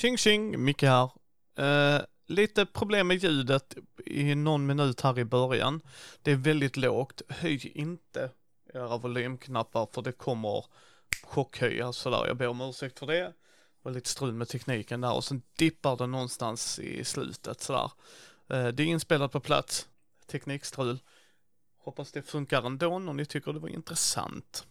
Tjing 0.00 0.16
tjing, 0.16 0.64
Micke 0.64 0.82
här. 0.82 1.10
Uh, 1.58 2.04
lite 2.26 2.66
problem 2.66 3.08
med 3.08 3.16
ljudet 3.16 3.76
i 4.06 4.34
någon 4.34 4.66
minut 4.66 5.00
här 5.00 5.18
i 5.18 5.24
början. 5.24 5.80
Det 6.22 6.32
är 6.32 6.36
väldigt 6.36 6.76
lågt. 6.76 7.22
Höj 7.28 7.72
inte 7.74 8.30
era 8.74 8.96
volymknappar 8.96 9.88
för 9.92 10.02
det 10.02 10.12
kommer 10.12 10.64
chockhöja 11.22 11.92
sådär. 11.92 12.26
Jag 12.26 12.36
ber 12.36 12.46
om 12.48 12.60
ursäkt 12.60 12.98
för 12.98 13.06
det. 13.06 13.22
Det 13.22 13.34
var 13.82 13.92
lite 13.92 14.08
strul 14.08 14.32
med 14.32 14.48
tekniken 14.48 15.00
där 15.00 15.14
och 15.14 15.24
sen 15.24 15.42
dippar 15.56 15.96
det 15.96 16.06
någonstans 16.06 16.78
i 16.78 17.04
slutet 17.04 17.60
sådär. 17.60 17.90
Uh, 18.52 18.68
det 18.68 18.82
är 18.82 18.86
inspelat 18.86 19.32
på 19.32 19.40
plats. 19.40 19.88
Teknikstrul. 20.26 20.98
Hoppas 21.78 22.12
det 22.12 22.22
funkar 22.22 22.66
ändå 22.66 22.94
om 22.94 23.16
ni 23.16 23.26
tycker 23.26 23.52
det 23.52 23.58
var 23.58 23.68
intressant. 23.68 24.66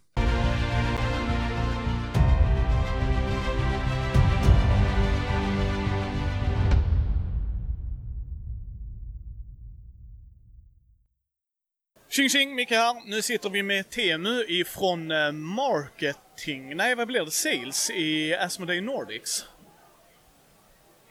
Tjing 12.20 12.28
tjing, 12.28 12.54
Micke 12.54 12.70
här. 12.70 13.02
Nu 13.06 13.22
sitter 13.22 13.50
vi 13.50 13.62
med 13.62 13.90
Temu 13.90 14.44
ifrån 14.48 15.10
eh, 15.10 15.32
Marketing, 15.32 16.76
nej 16.76 16.94
vad 16.94 17.06
blir 17.06 17.24
det, 17.24 17.30
Sales 17.30 17.90
i 17.90 18.34
Asmodee 18.34 18.80
Nordics. 18.80 19.46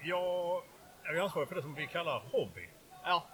Jag 0.03 0.63
är 1.03 1.19
ansvarig 1.19 1.47
för 1.47 1.55
det 1.55 1.61
som 1.61 1.75
vi 1.75 1.87
kallar 1.87 2.23
hobby. 2.31 2.67
Ja. 3.03 3.27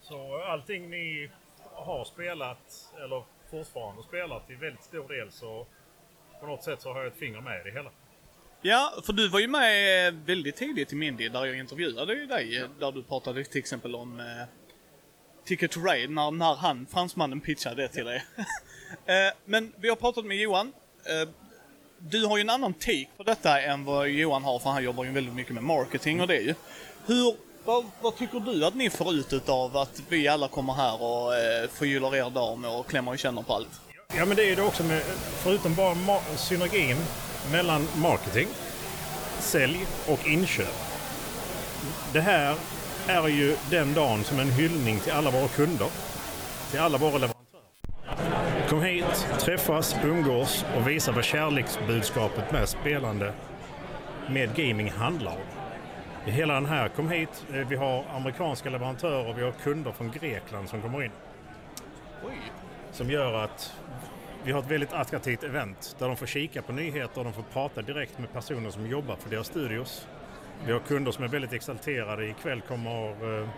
Så 0.00 0.42
allting 0.42 0.90
ni 0.90 1.30
har 1.72 2.04
spelat, 2.04 2.92
eller 3.04 3.24
fortfarande 3.50 4.02
spelat 4.02 4.50
i 4.50 4.54
väldigt 4.54 4.84
stor 4.84 5.08
del 5.08 5.32
så 5.32 5.66
på 6.40 6.46
något 6.46 6.62
sätt 6.62 6.82
så 6.82 6.92
har 6.92 6.98
jag 6.98 7.06
ett 7.12 7.18
finger 7.18 7.40
med 7.40 7.60
i 7.60 7.64
det 7.64 7.76
hela. 7.76 7.90
Ja, 8.62 8.92
för 9.06 9.12
du 9.12 9.28
var 9.28 9.40
ju 9.40 9.48
med 9.48 10.08
eh, 10.08 10.14
väldigt 10.26 10.56
tidigt 10.56 10.92
i 10.92 10.96
Mindy 10.96 11.28
där 11.28 11.44
jag 11.44 11.58
intervjuade 11.58 12.14
ju 12.14 12.26
dig. 12.26 12.58
eh, 12.58 12.68
Där 12.80 12.92
du 12.92 13.02
pratade 13.02 13.44
till 13.44 13.58
exempel 13.58 13.94
om 13.94 14.20
Ticket 15.44 15.70
to 15.70 15.80
Raid 15.80 16.10
när, 16.10 16.30
när 16.30 16.54
han, 16.54 16.86
fransmannen, 16.92 17.40
pitchade 17.40 17.82
det 17.82 17.88
till 17.88 18.04
dig. 18.04 18.24
Eh, 19.06 19.32
men 19.44 19.72
vi 19.76 19.88
har 19.88 19.96
pratat 19.96 20.24
med 20.24 20.36
Johan. 20.36 20.72
Eh, 21.04 21.28
du 21.98 22.26
har 22.26 22.36
ju 22.36 22.40
en 22.40 22.50
annan 22.50 22.74
take 22.74 23.06
på 23.16 23.22
detta 23.22 23.60
än 23.60 23.84
vad 23.84 24.08
Johan 24.08 24.44
har 24.44 24.58
för 24.58 24.70
han 24.70 24.84
jobbar 24.84 25.04
ju 25.04 25.10
väldigt 25.10 25.34
mycket 25.34 25.54
med 25.54 25.62
marketing 25.62 26.20
och 26.20 26.26
det 26.26 26.36
ju. 26.36 26.54
Hur, 27.06 27.36
vad, 27.64 27.84
vad 28.00 28.16
tycker 28.16 28.40
du 28.40 28.64
att 28.64 28.74
ni 28.74 28.90
får 28.90 29.14
ut 29.14 29.32
utav 29.32 29.76
att 29.76 30.02
vi 30.08 30.28
alla 30.28 30.48
kommer 30.48 30.72
här 30.72 31.02
och 31.02 31.34
eh, 31.34 32.18
er 32.18 32.30
dag 32.30 32.58
med 32.58 32.70
och 32.70 32.86
klämmer 32.86 33.12
och 33.12 33.18
känner 33.18 33.42
på 33.42 33.54
allt? 33.54 33.80
Ja 34.16 34.24
men 34.24 34.36
det 34.36 34.42
är 34.42 34.46
ju 34.46 34.54
det 34.54 34.62
också 34.62 34.84
med, 34.84 35.02
förutom 35.42 35.74
bara 35.74 35.94
ma- 35.94 36.36
synergin 36.36 36.96
mellan 37.52 37.88
marketing, 37.96 38.48
sälj 39.40 39.86
och 40.08 40.26
inköp. 40.26 40.74
Det 42.12 42.20
här 42.20 42.56
är 43.08 43.28
ju 43.28 43.56
den 43.70 43.94
dagen 43.94 44.24
som 44.24 44.38
en 44.38 44.50
hyllning 44.50 44.98
till 44.98 45.12
alla 45.12 45.30
våra 45.30 45.48
kunder. 45.48 45.88
Till 46.70 46.80
alla 46.80 46.98
våra 46.98 47.12
leverantörer. 47.12 48.68
Kom 48.68 48.82
hit, 48.82 49.26
träffas, 49.38 49.96
umgås 50.04 50.64
och 50.76 50.88
visa 50.88 51.12
vad 51.12 51.24
kärleksbudskapet 51.24 52.52
med 52.52 52.68
spelande 52.68 53.32
med 54.30 54.54
gaming 54.56 54.90
handlar 54.90 55.32
om. 55.32 55.38
I 56.26 56.30
hela 56.30 56.54
den 56.54 56.66
här, 56.66 56.88
kom 56.88 57.10
hit, 57.10 57.44
eh, 57.52 57.68
vi 57.68 57.76
har 57.76 58.04
amerikanska 58.14 58.70
leverantörer 58.70 59.30
och 59.30 59.38
vi 59.38 59.42
har 59.42 59.52
kunder 59.52 59.92
från 59.92 60.10
Grekland 60.10 60.68
som 60.68 60.82
kommer 60.82 61.04
in. 61.04 61.10
Oj. 62.26 62.38
Som 62.92 63.10
gör 63.10 63.44
att 63.44 63.74
vi 64.44 64.52
har 64.52 64.60
ett 64.60 64.70
väldigt 64.70 64.92
attraktivt 64.92 65.42
event 65.42 65.96
där 65.98 66.06
de 66.06 66.16
får 66.16 66.26
kika 66.26 66.62
på 66.62 66.72
nyheter 66.72 67.18
och 67.18 67.24
de 67.24 67.32
får 67.32 67.44
prata 67.52 67.82
direkt 67.82 68.18
med 68.18 68.32
personer 68.32 68.70
som 68.70 68.86
jobbar 68.86 69.16
för 69.16 69.30
deras 69.30 69.46
studios. 69.46 70.06
Vi 70.66 70.72
har 70.72 70.80
kunder 70.80 71.12
som 71.12 71.24
är 71.24 71.28
väldigt 71.28 71.52
exalterade. 71.52 72.26
Ikväll 72.26 72.60
kommer 72.60 73.08
eh, 73.40 73.48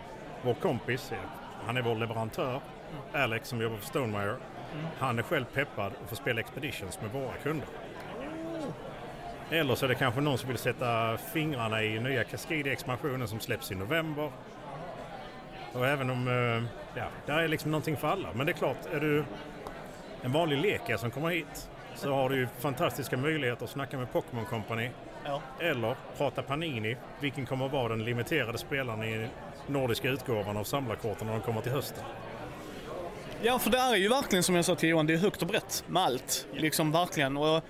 vår 0.42 0.54
kompis, 0.54 1.12
eh, 1.12 1.18
han 1.66 1.76
är 1.76 1.82
vår 1.82 1.94
leverantör, 1.94 2.60
Alex 3.12 3.48
som 3.48 3.60
jobbar 3.60 3.76
för 3.76 3.86
Stonemire. 3.86 4.36
Han 4.98 5.18
är 5.18 5.22
själv 5.22 5.44
peppad 5.44 5.92
att 6.02 6.08
få 6.08 6.16
spela 6.16 6.40
Expeditions 6.40 7.00
med 7.00 7.10
våra 7.10 7.32
kunder. 7.42 7.68
Eller 9.50 9.74
så 9.74 9.84
är 9.84 9.88
det 9.88 9.94
kanske 9.94 10.20
någon 10.20 10.38
som 10.38 10.48
vill 10.48 10.58
sätta 10.58 11.16
fingrarna 11.16 11.82
i 11.82 12.00
nya 12.00 12.24
Cascadia-expansionen 12.24 13.28
som 13.28 13.40
släpps 13.40 13.72
i 13.72 13.74
november. 13.74 14.30
Och 15.72 15.86
även 15.86 16.10
om, 16.10 16.28
eh, 16.28 16.70
ja, 17.00 17.08
där 17.26 17.38
är 17.38 17.48
liksom 17.48 17.70
någonting 17.70 17.96
för 17.96 18.08
alla. 18.08 18.28
Men 18.34 18.46
det 18.46 18.52
är 18.52 18.56
klart, 18.56 18.86
är 18.92 19.00
du 19.00 19.24
en 20.22 20.32
vanlig 20.32 20.58
lekare 20.58 20.98
som 20.98 21.10
kommer 21.10 21.28
hit 21.28 21.70
så 21.94 22.14
har 22.14 22.28
du 22.28 22.36
ju 22.36 22.46
fantastiska 22.58 23.16
möjligheter 23.16 23.64
att 23.64 23.70
snacka 23.70 23.98
med 23.98 24.12
Pokémon 24.12 24.44
Company. 24.44 24.90
Ja. 25.26 25.40
Eller 25.60 25.96
prata 26.16 26.42
Panini, 26.42 26.96
vilken 27.20 27.46
kommer 27.46 27.66
att 27.66 27.72
vara 27.72 27.88
den 27.88 28.04
limiterade 28.04 28.58
spelaren 28.58 29.02
i 29.04 29.28
nordiska 29.66 30.08
utgåvan 30.08 30.56
av 30.56 30.64
samlarkorten 30.64 31.26
när 31.26 31.34
de 31.34 31.42
kommer 31.42 31.60
till 31.60 31.72
hösten. 31.72 32.04
Ja, 33.42 33.58
för 33.58 33.70
det 33.70 33.78
är 33.78 33.96
ju 33.96 34.08
verkligen 34.08 34.42
som 34.42 34.54
jag 34.54 34.64
sa 34.64 34.74
till 34.74 34.88
Johan, 34.88 35.06
det 35.06 35.14
är 35.14 35.18
högt 35.18 35.42
och 35.42 35.48
brett 35.48 35.84
med 35.86 36.02
allt. 36.02 36.46
Liksom 36.52 36.92
verkligen. 36.92 37.36
Och 37.36 37.62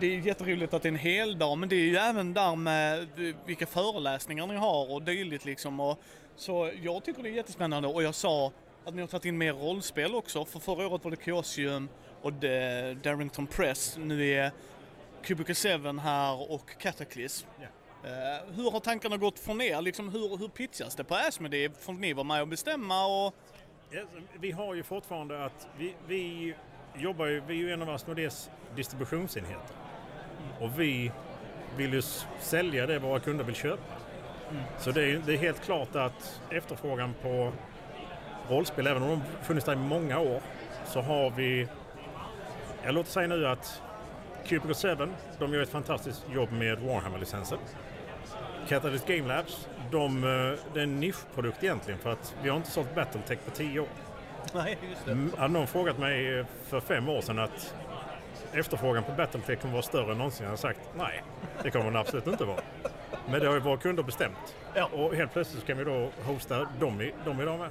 det- 0.00 0.06
är 0.06 0.18
jätteroligt 0.18 0.74
att 0.74 0.82
det 0.82 0.88
är 0.88 0.92
en 0.92 0.98
hel 0.98 1.38
dag, 1.38 1.58
men 1.58 1.68
det 1.68 1.76
är 1.76 1.80
ju 1.80 1.96
även 1.96 2.34
där 2.34 2.56
med 2.56 3.08
vilka 3.46 3.66
föreläsningar 3.66 4.46
ni 4.46 4.56
har 4.56 4.92
och 4.92 5.02
dylikt 5.02 5.44
liksom. 5.44 5.80
Och, 5.80 5.98
så 6.36 6.70
jag 6.82 7.04
tycker 7.04 7.22
det 7.22 7.28
är 7.28 7.32
jättespännande 7.32 7.88
och 7.88 8.02
jag 8.02 8.14
sa 8.14 8.52
att 8.84 8.94
ni 8.94 9.00
har 9.00 9.08
tagit 9.08 9.24
in 9.24 9.38
mer 9.38 9.52
rollspel 9.52 10.14
också. 10.14 10.44
För 10.44 10.58
förra 10.58 10.86
året 10.88 11.04
var 11.04 11.10
det 11.10 11.16
Chaosium 11.24 11.88
och 12.22 12.40
The 12.40 12.94
Darrington 12.94 13.46
Press. 13.46 13.96
Nu 14.00 14.30
är 14.30 14.52
Cubicle 15.24 15.54
7 15.54 15.98
här 15.98 16.52
och 16.52 16.78
Cataclysm. 16.78 17.46
Eh, 18.04 18.54
hur 18.54 18.70
har 18.70 18.80
tankarna 18.80 19.16
gått 19.16 19.38
från 19.38 19.60
er? 19.60 19.80
Liksom, 19.80 20.08
hur, 20.08 20.36
hur 20.36 20.48
pitchas 20.48 20.94
det 20.94 21.04
på 21.04 21.14
Asmodee? 21.14 21.70
Får 21.80 21.92
ni 21.92 22.12
vara 22.12 22.24
med 22.24 22.42
och 22.42 22.48
bestämma? 22.48 23.06
Och... 23.06 23.34
Ja, 23.90 24.02
Vi 24.40 24.50
har 24.50 24.74
ju 24.74 24.82
fortfarande 24.82 25.44
att 25.44 25.68
vi, 25.78 25.94
vi 26.06 26.54
jobbar 26.94 27.26
ju, 27.26 27.40
vi 27.40 27.54
är 27.54 27.58
ju 27.58 27.72
en 27.72 27.82
av 27.82 27.90
Asmodees 27.90 28.50
distributionsenheter. 28.76 29.76
Och 30.60 30.80
vi 30.80 31.12
vill 31.76 31.92
ju 31.94 32.02
sälja 32.40 32.86
det 32.86 32.98
våra 32.98 33.20
kunder 33.20 33.44
vill 33.44 33.54
köpa. 33.54 33.94
Så 34.78 34.90
det 34.90 35.04
är, 35.04 35.22
det 35.26 35.32
är 35.32 35.38
helt 35.38 35.62
klart 35.64 35.96
att 35.96 36.40
efterfrågan 36.50 37.14
på 37.22 37.52
rollspel, 38.48 38.86
även 38.86 39.02
om 39.02 39.08
de 39.08 39.22
funnits 39.44 39.66
där 39.66 39.72
i 39.72 39.76
många 39.76 40.18
år, 40.18 40.40
så 40.86 41.00
har 41.00 41.30
vi... 41.30 41.68
Jag 42.84 42.94
låter 42.94 43.10
säga 43.10 43.28
nu 43.28 43.46
att 43.46 43.82
Cubicle 44.46 44.74
7, 44.74 44.96
de 45.38 45.54
gör 45.54 45.62
ett 45.62 45.68
fantastiskt 45.68 46.24
jobb 46.34 46.52
med 46.52 46.78
Warhammer-licensen. 46.78 47.58
Catalyst 48.68 49.06
Game 49.06 49.28
Labs, 49.28 49.68
de, 49.90 50.24
eh, 50.24 50.58
det 50.74 50.80
är 50.80 50.82
en 50.84 51.00
nischprodukt 51.00 51.64
egentligen 51.64 52.00
för 52.00 52.12
att 52.12 52.36
vi 52.42 52.48
har 52.48 52.56
inte 52.56 52.70
sålt 52.70 52.94
Battletech 52.94 53.38
på 53.44 53.50
tio 53.50 53.80
år. 53.80 53.88
Nej, 54.54 54.78
just 54.90 55.04
det. 55.04 55.12
Mm, 55.12 55.32
Hade 55.38 55.52
någon 55.52 55.66
frågat 55.66 55.98
mig 55.98 56.38
eh, 56.38 56.46
för 56.68 56.80
fem 56.80 57.08
år 57.08 57.20
sedan 57.20 57.38
att 57.38 57.74
efterfrågan 58.52 59.04
på 59.04 59.12
Battletech 59.12 59.60
kommer 59.60 59.72
vara 59.72 59.82
större 59.82 60.12
än 60.12 60.18
någonsin, 60.18 60.44
jag 60.44 60.48
hade 60.50 60.60
sagt 60.60 60.80
nej, 60.96 61.22
det 61.62 61.70
kommer 61.70 61.84
den 61.84 61.96
absolut 61.96 62.26
inte 62.26 62.44
vara. 62.44 62.60
Men 63.28 63.40
det 63.40 63.46
har 63.46 63.54
ju 63.54 63.60
våra 63.60 63.76
kunder 63.76 64.02
bestämt. 64.02 64.56
Ja. 64.74 64.88
Och 64.92 65.14
helt 65.14 65.32
plötsligt 65.32 65.66
kan 65.66 65.78
vi 65.78 65.84
då 65.84 66.10
hosta 66.24 66.68
dem, 66.80 67.00
i, 67.00 67.12
dem 67.24 67.40
idag 67.40 67.58
med. 67.58 67.68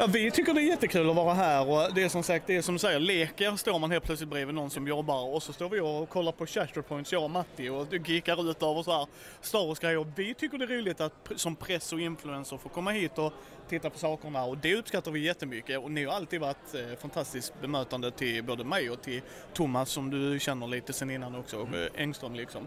Ja, 0.00 0.06
vi 0.06 0.30
tycker 0.30 0.54
det 0.54 0.60
är 0.60 0.64
jättekul 0.64 1.10
att 1.10 1.16
vara 1.16 1.34
här 1.34 1.68
och 1.68 1.94
det 1.94 2.02
är 2.02 2.08
som 2.08 2.22
sagt, 2.22 2.46
det 2.46 2.56
är 2.56 2.62
som 2.62 2.74
du 2.74 2.78
säger, 2.78 3.00
leker 3.00 3.56
står 3.56 3.78
man 3.78 3.90
helt 3.90 4.04
plötsligt 4.04 4.30
bredvid 4.30 4.54
någon 4.54 4.70
som 4.70 4.88
jobbar 4.88 5.34
och 5.34 5.42
så 5.42 5.52
står 5.52 5.68
vi 5.68 5.80
och 5.80 6.08
kollar 6.08 6.32
på 6.32 6.46
Chester 6.46 6.82
Points, 6.82 7.12
jag 7.12 7.24
och 7.24 7.30
Matti 7.30 7.68
och 7.68 8.08
gickar 8.08 8.50
ut 8.50 8.62
av 8.62 8.78
och 8.78 8.84
så 8.84 8.92
här 8.92 9.06
Star 9.40 9.66
Wars-grejer. 9.66 10.12
Vi 10.16 10.34
tycker 10.34 10.58
det 10.58 10.64
är 10.64 10.68
roligt 10.68 11.00
att 11.00 11.12
som 11.36 11.56
press 11.56 11.92
och 11.92 12.00
influencer 12.00 12.56
få 12.56 12.68
komma 12.68 12.90
hit 12.90 13.18
och 13.18 13.32
titta 13.68 13.90
på 13.90 13.98
sakerna 13.98 14.44
och 14.44 14.58
det 14.58 14.74
uppskattar 14.74 15.10
vi 15.10 15.20
jättemycket 15.20 15.78
och 15.78 15.90
ni 15.90 16.04
har 16.04 16.12
alltid 16.12 16.40
varit 16.40 16.74
eh, 16.74 16.98
fantastiskt 17.00 17.60
bemötande 17.60 18.10
till 18.10 18.44
både 18.44 18.64
mig 18.64 18.90
och 18.90 19.02
till 19.02 19.20
Thomas 19.54 19.90
som 19.90 20.10
du 20.10 20.38
känner 20.38 20.66
lite 20.66 20.92
sen 20.92 21.10
innan 21.10 21.34
också, 21.34 21.56
eh, 21.60 22.02
Engström 22.02 22.34
liksom. 22.34 22.66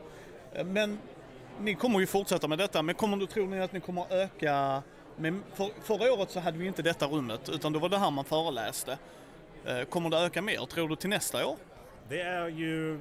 Eh, 0.53 0.66
Men 0.66 1.00
ni 1.59 1.76
kommer 1.76 2.00
ju 2.00 2.08
fortsätta 2.08 2.47
med 2.47 2.58
detta, 2.58 2.82
men 2.82 2.96
kommer 2.96 3.17
du, 3.17 3.26
tror 3.26 3.47
ni 3.47 3.61
att 3.61 3.73
ni 3.73 3.79
kommer 3.79 4.06
öka? 4.14 4.84
Men 5.22 5.44
för, 5.53 5.70
förra 5.82 6.14
året 6.14 6.32
så 6.32 6.40
hade 6.40 6.58
vi 6.58 6.68
inte 6.68 6.82
detta 6.82 7.06
rummet, 7.06 7.50
utan 7.50 7.73
då 7.73 7.79
var 7.79 7.90
det 7.90 7.97
här 7.97 8.12
man 8.12 8.26
föreläste. 8.26 8.97
Eh, 9.66 9.84
Kommer 9.84 10.09
det 10.09 10.18
öka 10.18 10.41
mer, 10.41 10.66
tror 10.66 10.90
du, 10.90 10.96
till 10.96 11.09
nästa 11.09 11.47
år? 11.47 11.56
Det 12.09 12.22
är 12.22 12.47
ju... 12.47 13.00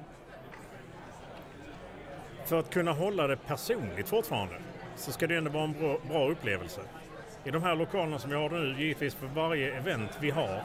För 2.45 2.59
att 2.59 2.69
kunna 2.69 2.91
hålla 2.91 3.27
det 3.27 3.37
personligt 3.37 4.09
fortfarande 4.09 4.55
så 4.95 5.11
ska 5.11 5.27
det 5.27 5.35
ändå 5.35 5.51
vara 5.51 5.63
en 5.63 5.73
bra, 5.73 5.97
bra 6.09 6.29
upplevelse. 6.29 6.81
I 7.43 7.51
de 7.51 7.63
här 7.63 7.75
lokalerna 7.75 8.19
som 8.19 8.29
vi 8.29 8.35
har 8.35 8.49
nu, 8.49 8.75
givetvis 8.81 9.15
för 9.15 9.27
varje 9.27 9.77
event 9.77 10.11
vi 10.19 10.29
har, 10.29 10.63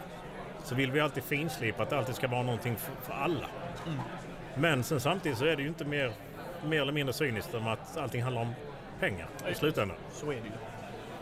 så 0.64 0.74
vill 0.74 0.90
vi 0.92 1.00
alltid 1.00 1.24
finslipa 1.24 1.82
att 1.82 1.90
det 1.90 1.98
alltid 1.98 2.14
ska 2.14 2.28
vara 2.28 2.42
någonting 2.42 2.76
för, 2.76 2.92
för 3.02 3.12
alla. 3.12 3.48
Men 4.54 4.84
sen 4.84 5.00
samtidigt 5.00 5.38
så 5.38 5.44
är 5.44 5.56
det 5.56 5.62
ju 5.62 5.68
inte 5.68 5.84
mer, 5.84 6.12
mer 6.64 6.82
eller 6.82 6.92
mindre 6.92 7.12
cyniskt 7.12 7.54
om 7.54 7.66
att 7.66 7.96
allting 7.96 8.22
handlar 8.22 8.42
om 8.42 8.54
pengar 9.00 9.28
i 9.50 9.54
slutändan. 9.54 9.96
Så 10.12 10.30
är 10.30 10.36
det 10.36 10.46
ju. 10.46 10.75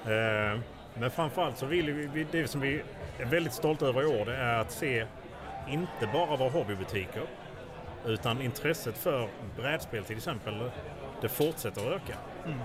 Eh, 0.06 0.60
Men 0.98 1.10
framförallt 1.10 1.58
så 1.58 1.66
vill 1.66 1.92
vi, 1.92 2.26
det 2.30 2.48
som 2.48 2.60
vi 2.60 2.82
är 3.18 3.24
väldigt 3.24 3.52
stolta 3.52 3.86
över 3.86 4.02
i 4.02 4.06
år, 4.06 4.24
det 4.24 4.36
är 4.36 4.58
att 4.58 4.72
se 4.72 5.06
inte 5.68 6.06
bara 6.12 6.36
våra 6.36 6.50
hobbybutiker, 6.50 7.22
Utan 8.06 8.42
intresset 8.42 8.98
för 8.98 9.28
brädspel 9.56 10.04
till 10.04 10.16
exempel, 10.16 10.70
det 11.20 11.28
fortsätter 11.28 11.80
att 11.80 12.02
öka. 12.02 12.18
Mm. 12.46 12.58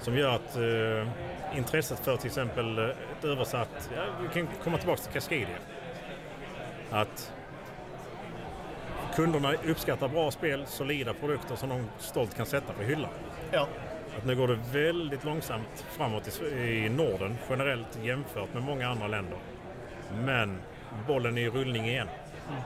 Som 0.00 0.16
gör 0.16 0.34
att 0.34 0.56
eh, 0.56 1.58
intresset 1.58 2.00
för 2.00 2.16
till 2.16 2.26
exempel 2.26 2.78
ett 2.78 3.24
översatt, 3.24 3.90
ja, 3.96 4.02
vi 4.22 4.28
kan 4.28 4.48
komma 4.64 4.78
tillbaka 4.78 5.02
till 5.02 5.12
Cascadia. 5.12 5.58
Att 6.90 7.32
kunderna 9.14 9.52
uppskattar 9.54 10.08
bra 10.08 10.30
spel, 10.30 10.66
solida 10.66 11.14
produkter 11.14 11.56
som 11.56 11.68
de 11.68 11.84
stolt 11.98 12.36
kan 12.36 12.46
sätta 12.46 12.72
på 12.72 12.82
hyllan. 12.82 13.10
Ja. 13.50 13.68
Att 14.18 14.26
nu 14.26 14.36
går 14.36 14.48
det 14.48 14.58
väldigt 14.72 15.24
långsamt 15.24 15.84
framåt 15.90 16.40
i, 16.42 16.54
i 16.54 16.88
Norden 16.88 17.36
generellt 17.50 17.98
jämfört 18.02 18.54
med 18.54 18.62
många 18.62 18.88
andra 18.88 19.08
länder. 19.08 19.38
Men 20.24 20.58
bollen 21.06 21.38
är 21.38 21.42
i 21.42 21.50
rullning 21.50 21.88
igen. 21.88 22.08
Mm. 22.48 22.62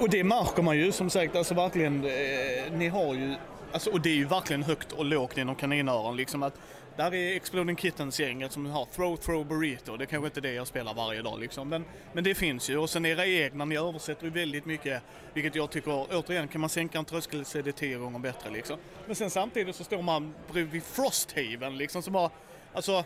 Och 0.00 0.10
det 0.10 0.24
märker 0.24 0.62
man 0.62 0.76
ju 0.76 0.92
som 0.92 1.10
sagt, 1.10 1.36
alltså 1.36 1.54
verkligen, 1.54 2.04
eh, 2.04 2.72
ni 2.72 2.88
har 2.88 3.14
ju, 3.14 3.34
alltså, 3.72 3.90
och 3.90 4.00
det 4.00 4.10
är 4.10 4.14
ju 4.14 4.24
verkligen 4.24 4.62
högt 4.62 4.92
och 4.92 5.04
lågt 5.04 5.38
inom 5.38 5.54
kaninöron 5.54 6.16
liksom 6.16 6.42
att 6.42 6.54
där 6.96 7.14
är 7.14 7.36
Exploding 7.36 7.76
Kittens-gänget 7.76 8.52
som 8.52 8.66
har 8.66 8.84
Throw 8.84 9.16
Throw 9.16 9.46
Burrito, 9.46 9.96
det 9.96 10.04
är 10.04 10.06
kanske 10.06 10.26
inte 10.26 10.40
det 10.40 10.52
jag 10.52 10.66
spelar 10.66 10.94
varje 10.94 11.22
dag 11.22 11.40
liksom, 11.40 11.68
men, 11.68 11.84
men 12.12 12.24
det 12.24 12.34
finns 12.34 12.70
ju. 12.70 12.78
Och 12.78 12.90
sen 12.90 13.06
era 13.06 13.26
egna, 13.26 13.64
ni 13.64 13.76
översätter 13.76 14.24
ju 14.24 14.30
väldigt 14.30 14.66
mycket, 14.66 15.02
vilket 15.34 15.54
jag 15.54 15.70
tycker, 15.70 16.06
återigen, 16.10 16.48
kan 16.48 16.60
man 16.60 16.70
sänka 16.70 16.98
en 16.98 17.04
tröskel 17.04 17.44
så 17.44 17.58
är 17.58 17.62
det 17.62 17.72
tio 17.72 17.98
gånger 17.98 18.18
bättre 18.18 18.50
liksom. 18.50 18.78
Men 19.06 19.16
sen 19.16 19.30
samtidigt 19.30 19.76
så 19.76 19.84
står 19.84 20.02
man 20.02 20.34
bredvid 20.52 20.82
Frosthaven 20.82 21.76
liksom 21.76 22.02
som 22.02 22.14
har, 22.14 22.30
alltså 22.72 23.04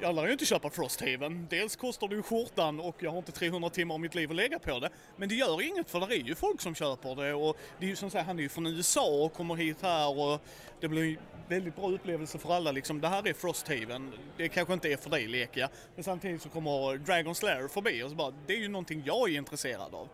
jag 0.00 0.14
lär 0.14 0.26
ju 0.26 0.32
inte 0.32 0.44
köpa 0.44 0.70
Frosthaven. 0.70 1.46
Dels 1.50 1.76
kostar 1.76 2.08
det 2.08 2.14
ju 2.14 2.22
skjortan 2.22 2.80
och 2.80 2.96
jag 2.98 3.10
har 3.10 3.18
inte 3.18 3.32
300 3.32 3.70
timmar 3.70 3.94
av 3.94 4.00
mitt 4.00 4.14
liv 4.14 4.30
att 4.30 4.36
lägga 4.36 4.58
på 4.58 4.78
det. 4.78 4.90
Men 5.16 5.28
det 5.28 5.34
gör 5.34 5.62
inget 5.62 5.90
för 5.90 6.00
det 6.00 6.16
är 6.16 6.24
ju 6.24 6.34
folk 6.34 6.60
som 6.60 6.74
köper 6.74 7.14
det 7.14 7.34
och 7.34 7.56
det 7.78 7.86
är 7.86 7.90
ju 7.90 7.96
som 7.96 8.10
sagt, 8.10 8.26
han 8.26 8.38
är 8.38 8.42
ju 8.42 8.48
från 8.48 8.66
USA 8.66 9.24
och 9.24 9.32
kommer 9.32 9.54
hit 9.54 9.76
här 9.82 10.18
och 10.18 10.40
det 10.80 10.88
blir 10.88 11.02
en 11.02 11.18
väldigt 11.48 11.76
bra 11.76 11.90
upplevelse 11.90 12.38
för 12.38 12.54
alla 12.54 12.72
liksom. 12.72 13.00
Det 13.00 13.08
här 13.08 13.28
är 13.28 13.32
Frosthaven. 13.32 14.12
Det 14.36 14.48
kanske 14.48 14.74
inte 14.74 14.92
är 14.92 14.96
för 14.96 15.10
dig 15.10 15.26
Lekia. 15.26 15.68
Men 15.94 16.04
samtidigt 16.04 16.42
så 16.42 16.48
kommer 16.48 16.96
Dragon 16.96 17.34
Slayer 17.34 17.68
förbi 17.68 18.02
och 18.02 18.10
så 18.10 18.16
bara, 18.16 18.34
det 18.46 18.52
är 18.52 18.58
ju 18.58 18.68
någonting 18.68 19.02
jag 19.06 19.30
är 19.30 19.36
intresserad 19.36 19.94
av. 19.94 20.08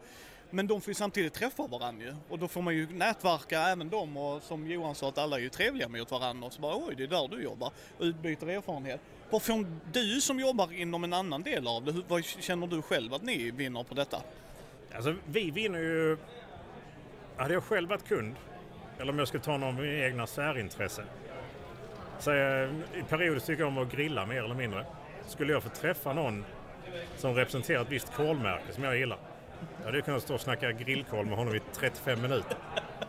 Men 0.50 0.66
de 0.66 0.80
får 0.80 0.90
ju 0.90 0.94
samtidigt 0.94 1.34
träffa 1.34 1.66
varandra 1.66 2.04
ju. 2.04 2.14
Och 2.28 2.38
då 2.38 2.48
får 2.48 2.62
man 2.62 2.74
ju 2.74 2.86
nätverka 2.86 3.60
även 3.60 3.90
dem 3.90 4.16
och 4.16 4.42
som 4.42 4.70
Johan 4.70 4.94
sa 4.94 5.08
att 5.08 5.18
alla 5.18 5.36
är 5.36 5.40
ju 5.40 5.48
trevliga 5.48 5.88
mot 5.88 6.10
varandra 6.10 6.46
och 6.46 6.52
så 6.52 6.60
bara 6.60 6.76
oj 6.76 6.94
det 6.96 7.02
är 7.02 7.06
där 7.06 7.28
du 7.28 7.42
jobbar 7.42 7.72
och 7.98 8.04
utbyter 8.04 8.46
erfarenhet. 8.46 9.00
Vad 9.30 9.42
får 9.42 9.66
du 9.92 10.20
som 10.20 10.40
jobbar 10.40 10.72
inom 10.72 11.04
en 11.04 11.12
annan 11.12 11.42
del 11.42 11.66
av 11.66 11.84
det, 11.84 12.02
vad 12.08 12.24
känner 12.24 12.66
du 12.66 12.82
själv 12.82 13.14
att 13.14 13.22
ni 13.22 13.50
vinner 13.50 13.82
på 13.82 13.94
detta? 13.94 14.22
Alltså 14.94 15.14
vi 15.26 15.50
vinner 15.50 15.78
ju... 15.78 16.18
Hade 17.36 17.54
jag 17.54 17.64
själv 17.64 17.88
varit 17.88 18.08
kund, 18.08 18.34
eller 18.98 19.12
om 19.12 19.18
jag 19.18 19.28
skulle 19.28 19.42
ta 19.42 19.56
någon 19.56 19.62
av 19.68 19.74
mina 19.74 20.06
egna 20.06 20.26
särintresse. 20.26 21.04
Så 22.18 22.30
jag, 22.30 22.70
I 22.70 23.02
perioder 23.08 23.40
tycker 23.40 23.62
jag 23.62 23.68
om 23.68 23.78
att 23.78 23.92
grilla 23.92 24.26
mer 24.26 24.44
eller 24.44 24.54
mindre. 24.54 24.86
Skulle 25.26 25.52
jag 25.52 25.62
få 25.62 25.68
träffa 25.68 26.12
någon 26.12 26.44
som 27.16 27.34
representerar 27.34 27.82
ett 27.82 27.90
visst 27.90 28.12
kolmärke 28.12 28.72
som 28.72 28.84
jag 28.84 28.96
gillar. 28.98 29.18
Jag 29.78 29.86
hade 29.86 30.02
kunnat 30.02 30.22
stå 30.22 30.34
och 30.34 30.40
snacka 30.40 30.72
grillkol 30.72 31.26
med 31.26 31.38
honom 31.38 31.54
i 31.54 31.60
35 31.72 32.22
minuter. 32.22 32.56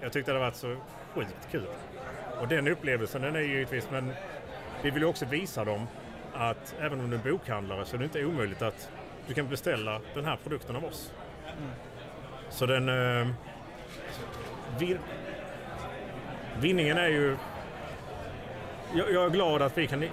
Jag 0.02 0.14
tyckte 0.14 0.32
det 0.32 0.36
hade 0.36 0.46
varit 0.46 0.56
så 0.56 0.76
sjukt 1.14 1.48
kul. 1.52 1.68
Och 2.42 2.48
den 2.48 2.68
upplevelsen 2.68 3.22
den 3.22 3.36
är 3.36 3.40
ju 3.40 3.48
givetvis, 3.48 3.88
men 3.92 4.14
vi 4.84 4.90
vill 4.90 5.02
ju 5.02 5.08
också 5.08 5.26
visa 5.26 5.66
dem 5.66 5.88
att 6.34 6.76
även 6.80 7.00
om 7.00 7.10
du 7.10 7.16
är 7.16 7.32
bokhandlare 7.32 7.86
så 7.86 7.96
är 7.96 7.98
det 7.98 8.04
inte 8.04 8.26
omöjligt 8.26 8.62
att 8.62 8.90
du 9.28 9.34
kan 9.34 9.48
beställa 9.48 10.02
den 10.14 10.26
här 10.26 10.38
produkten 10.44 10.76
av 10.76 10.86
oss. 10.86 11.14
Så 12.50 12.66
den... 12.66 12.90
Eh, 12.90 13.28
vi, 14.80 14.98
vinningen 16.60 16.98
är 16.98 17.08
ju... 17.08 17.38
Jag, 18.96 19.12
jag 19.12 19.26
är 19.26 19.30
glad 19.30 19.62
att 19.62 19.78
vi 19.78 19.88
kan 19.88 20.06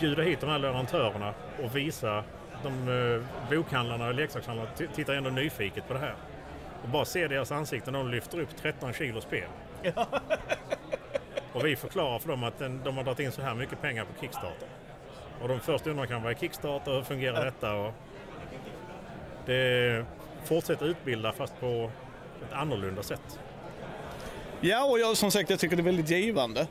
bjuda 0.00 0.22
hit 0.22 0.40
de 0.40 0.50
här 0.50 0.58
leverantörerna 0.58 1.34
och 1.62 1.76
visa 1.76 2.24
de 2.62 2.88
eh, 2.88 3.22
bokhandlarna 3.50 4.06
och 4.06 4.14
leksakshandlarna 4.14 4.70
tittar 4.94 5.14
ändå 5.14 5.30
nyfiket 5.30 5.88
på 5.88 5.94
det 5.94 6.00
här. 6.00 6.14
Och 6.82 6.88
bara 6.88 7.04
se 7.04 7.28
deras 7.28 7.52
ansikten 7.52 7.92
när 7.92 7.98
de 7.98 8.10
lyfter 8.10 8.40
upp 8.40 8.56
13 8.56 8.92
kilo 8.92 9.20
spel. 9.20 9.48
Och 11.52 11.66
vi 11.66 11.76
förklarar 11.76 12.18
för 12.18 12.28
dem 12.28 12.44
att 12.44 12.58
den, 12.58 12.80
de 12.84 12.96
har 12.96 13.04
dragit 13.04 13.20
in 13.20 13.32
så 13.32 13.42
här 13.42 13.54
mycket 13.54 13.80
pengar 13.80 14.04
på 14.04 14.20
Kickstarter. 14.20 14.68
Och 15.42 15.48
de 15.48 15.60
först 15.60 15.86
undrar 15.86 16.06
kan 16.06 16.22
vad 16.22 16.32
är 16.32 16.36
Kickstarter, 16.36 16.92
hur 16.92 17.02
fungerar 17.02 17.44
detta? 17.44 17.74
Och 17.74 17.92
det 19.46 20.04
fortsätter 20.44 20.86
utbilda 20.86 21.32
fast 21.32 21.60
på 21.60 21.90
ett 22.48 22.52
annorlunda 22.52 23.02
sätt. 23.02 23.38
Ja, 24.60 24.84
och 24.84 24.98
jag, 24.98 25.16
som 25.16 25.30
sagt 25.30 25.50
jag 25.50 25.58
tycker 25.58 25.76
det 25.76 25.82
är 25.82 25.84
väldigt 25.84 26.10
givande. 26.10 26.66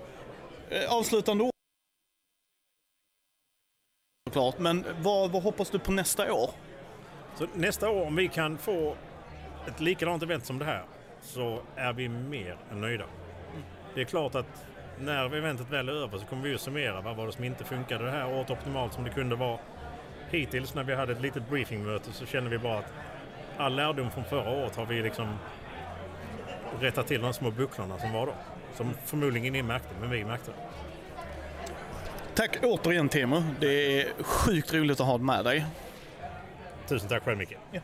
Eh, 0.70 0.94
avslutande 0.94 1.44
ord. 1.44 1.55
Såklart, 4.36 4.60
men 4.60 4.86
vad, 5.02 5.32
vad 5.32 5.44
hoppas 5.44 5.70
du 5.70 5.80
på 5.80 5.92
nästa 5.92 6.34
år? 6.34 6.50
Så 7.36 7.48
nästa 7.54 7.90
år 7.90 8.08
om 8.08 8.16
vi 8.16 8.28
kan 8.28 8.58
få 8.58 8.96
ett 9.68 9.80
likadant 9.80 10.24
event 10.24 10.46
som 10.46 10.60
det 10.60 10.66
här 10.66 10.84
så 11.22 11.60
är 11.76 11.94
vi 11.94 12.10
mer 12.10 12.58
än 12.72 12.82
nöjda. 12.82 13.04
Det 13.94 14.02
är 14.02 14.06
klart 14.06 14.36
att 14.36 14.66
när 15.00 15.36
eventet 15.36 15.70
väl 15.70 15.90
är 15.90 15.94
över 15.94 16.18
så 16.18 16.26
kommer 16.26 16.44
vi 16.44 16.50
ju 16.50 16.58
summera 16.58 17.02
vad 17.02 17.16
var 17.16 17.26
det 17.26 17.32
som 17.32 17.44
inte 17.44 17.64
funkade 17.64 18.06
det 18.06 18.12
här 18.12 18.34
året 18.34 18.50
optimalt 18.50 18.94
som 18.94 19.04
det 19.04 19.10
kunde 19.10 19.36
vara. 19.36 19.60
Hittills 20.30 20.76
när 20.76 20.84
vi 20.84 20.96
hade 20.96 21.12
ett 21.12 21.22
litet 21.22 21.50
briefingmöte 21.50 22.14
så 22.14 22.26
känner 22.26 22.50
vi 22.50 22.58
bara 22.58 22.78
att 22.78 22.94
all 23.58 23.76
lärdom 23.76 24.12
från 24.12 24.24
förra 24.24 24.50
året 24.50 24.76
har 24.76 24.86
vi 24.86 25.02
liksom 25.02 25.38
rättat 26.80 27.08
till 27.08 27.22
de 27.22 27.34
små 27.34 27.52
bucklorna 27.52 28.00
som 28.00 28.14
var 28.14 28.26
då. 28.26 28.34
Som 28.74 28.94
förmodligen 29.06 29.54
ni 29.54 29.64
märkte, 29.64 29.90
men 30.00 30.10
vi 30.10 30.26
märkte 30.26 30.52
det. 30.52 30.75
Tack 32.36 32.58
återigen 32.64 33.10
Timo, 33.10 33.44
det 33.60 34.02
är 34.02 34.24
sjukt 34.24 34.74
roligt 34.74 35.00
att 35.00 35.06
ha 35.06 35.18
dig 35.18 35.26
med 35.26 35.46
dig. 35.46 35.66
Tusen 36.88 37.10
tack 37.10 37.24
själv 37.24 37.38
Micke. 37.38 37.58
Ja. 37.72 37.80